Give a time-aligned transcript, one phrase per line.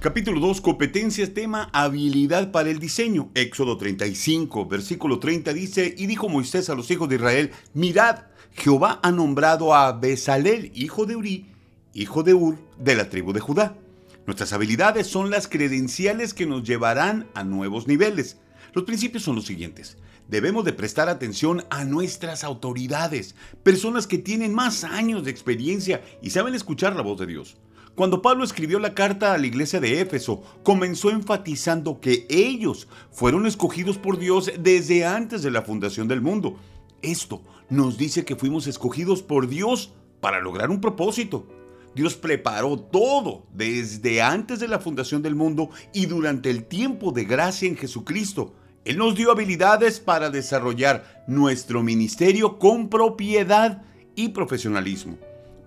[0.00, 3.30] Capítulo 2, competencias, tema habilidad para el diseño.
[3.34, 8.20] Éxodo 35, versículo 30 dice, y dijo Moisés a los hijos de Israel, mirad,
[8.52, 11.46] Jehová ha nombrado a Besalel, hijo de Uri,
[11.92, 13.76] hijo de Ur, de la tribu de Judá.
[14.24, 18.38] Nuestras habilidades son las credenciales que nos llevarán a nuevos niveles.
[18.72, 19.98] Los principios son los siguientes.
[20.28, 26.30] Debemos de prestar atención a nuestras autoridades, personas que tienen más años de experiencia y
[26.30, 27.58] saben escuchar la voz de Dios.
[28.00, 33.44] Cuando Pablo escribió la carta a la iglesia de Éfeso, comenzó enfatizando que ellos fueron
[33.44, 36.56] escogidos por Dios desde antes de la fundación del mundo.
[37.02, 41.46] Esto nos dice que fuimos escogidos por Dios para lograr un propósito.
[41.94, 47.26] Dios preparó todo desde antes de la fundación del mundo y durante el tiempo de
[47.26, 48.54] gracia en Jesucristo.
[48.86, 53.82] Él nos dio habilidades para desarrollar nuestro ministerio con propiedad
[54.14, 55.18] y profesionalismo.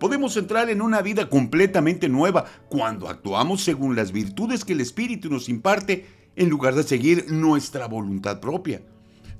[0.03, 5.29] Podemos entrar en una vida completamente nueva cuando actuamos según las virtudes que el Espíritu
[5.29, 8.81] nos imparte en lugar de seguir nuestra voluntad propia.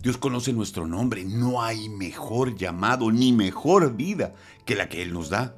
[0.02, 5.12] Dios conoce nuestro nombre, no hay mejor llamado ni mejor vida que la que Él
[5.12, 5.54] nos da.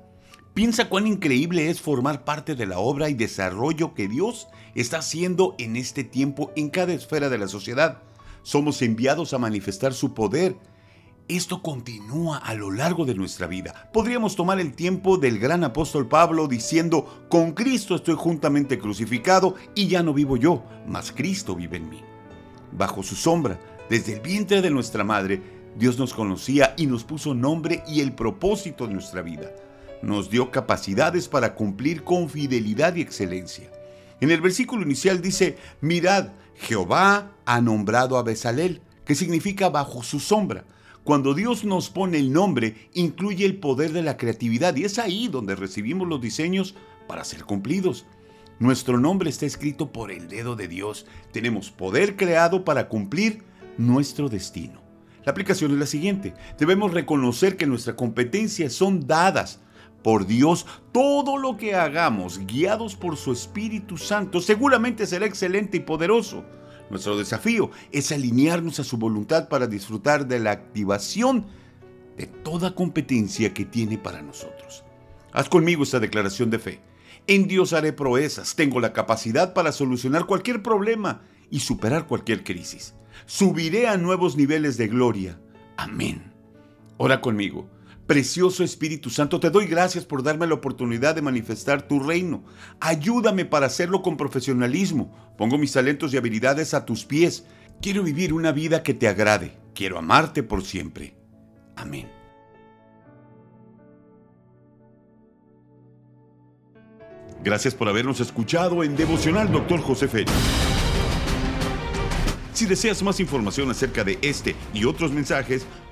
[0.56, 5.54] Piensa cuán increíble es formar parte de la obra y desarrollo que Dios está haciendo
[5.60, 8.02] en este tiempo en cada esfera de la sociedad.
[8.42, 10.58] Somos enviados a manifestar su poder
[11.28, 13.90] esto continúa a lo largo de nuestra vida.
[13.92, 19.88] Podríamos tomar el tiempo del gran apóstol Pablo diciendo, con Cristo estoy juntamente crucificado y
[19.88, 22.02] ya no vivo yo, mas Cristo vive en mí.
[22.72, 23.60] Bajo su sombra,
[23.90, 25.42] desde el vientre de nuestra madre,
[25.78, 29.52] Dios nos conocía y nos puso nombre y el propósito de nuestra vida.
[30.02, 33.72] Nos dio capacidades para cumplir con fidelidad y excelencia.
[34.22, 40.20] En el versículo inicial dice, mirad, Jehová ha nombrado a Besalel, que significa bajo su
[40.20, 40.66] sombra.
[41.06, 45.28] Cuando Dios nos pone el nombre, incluye el poder de la creatividad y es ahí
[45.28, 46.74] donde recibimos los diseños
[47.08, 48.08] para ser cumplidos.
[48.58, 51.06] Nuestro nombre está escrito por el dedo de Dios.
[51.32, 53.44] Tenemos poder creado para cumplir
[53.78, 54.82] nuestro destino.
[55.26, 56.34] La aplicación es la siguiente.
[56.58, 59.62] Debemos reconocer que nuestras competencias son dadas
[60.02, 60.66] por Dios.
[60.92, 66.44] Todo lo que hagamos, guiados por su Espíritu Santo, seguramente será excelente y poderoso.
[66.90, 71.48] Nuestro desafío es alinearnos a su voluntad para disfrutar de la activación
[72.18, 74.84] de toda competencia que tiene para nosotros.
[75.32, 76.82] Haz conmigo esta declaración de fe.
[77.28, 82.94] En Dios haré proezas, tengo la capacidad para solucionar cualquier problema y superar cualquier crisis.
[83.26, 85.40] Subiré a nuevos niveles de gloria.
[85.76, 86.32] Amén.
[86.98, 87.68] Ora conmigo.
[88.08, 92.44] Precioso Espíritu Santo, te doy gracias por darme la oportunidad de manifestar tu reino.
[92.80, 95.34] Ayúdame para hacerlo con profesionalismo.
[95.38, 97.46] Pongo mis talentos y habilidades a tus pies.
[97.82, 99.58] Quiero vivir una vida que te agrade.
[99.74, 101.16] Quiero amarte por siempre.
[101.76, 102.08] Amén.
[107.44, 109.82] Gracias por habernos escuchado en Devocional Dr.
[109.82, 110.32] José Félix.
[112.54, 115.66] Si deseas más información acerca de este y otros mensajes,